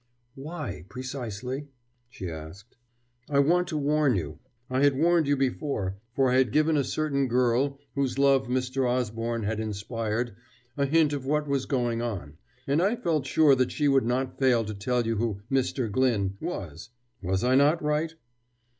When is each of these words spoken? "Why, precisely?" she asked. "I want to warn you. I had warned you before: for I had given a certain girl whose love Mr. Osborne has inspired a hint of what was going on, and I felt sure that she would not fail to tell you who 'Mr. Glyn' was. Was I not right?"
"Why, 0.33 0.83
precisely?" 0.89 1.67
she 2.09 2.27
asked. 2.27 2.75
"I 3.29 3.37
want 3.37 3.67
to 3.67 3.77
warn 3.77 4.15
you. 4.15 4.39
I 4.67 4.81
had 4.81 4.97
warned 4.97 5.27
you 5.27 5.37
before: 5.37 5.97
for 6.15 6.31
I 6.31 6.37
had 6.37 6.51
given 6.51 6.75
a 6.75 6.83
certain 6.83 7.27
girl 7.27 7.77
whose 7.93 8.17
love 8.17 8.47
Mr. 8.47 8.89
Osborne 8.89 9.43
has 9.43 9.59
inspired 9.59 10.35
a 10.75 10.87
hint 10.87 11.13
of 11.13 11.27
what 11.27 11.47
was 11.47 11.67
going 11.67 12.01
on, 12.01 12.39
and 12.65 12.81
I 12.81 12.95
felt 12.95 13.27
sure 13.27 13.53
that 13.53 13.71
she 13.71 13.87
would 13.87 14.07
not 14.07 14.39
fail 14.39 14.65
to 14.65 14.73
tell 14.73 15.05
you 15.05 15.17
who 15.17 15.41
'Mr. 15.51 15.91
Glyn' 15.91 16.35
was. 16.41 16.89
Was 17.21 17.43
I 17.43 17.53
not 17.53 17.83
right?" 17.83 18.15